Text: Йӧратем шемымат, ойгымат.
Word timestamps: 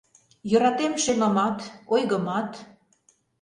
Йӧратем 0.49 0.93
шемымат, 1.03 1.57
ойгымат. 1.93 2.51